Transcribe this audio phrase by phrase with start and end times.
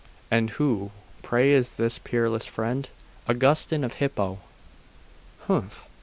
[0.31, 0.89] 'And who,
[1.21, 2.89] pray, is this peerless friend?'
[3.29, 4.39] 'Augustine of Hippo.'
[5.41, 5.87] 'Humph!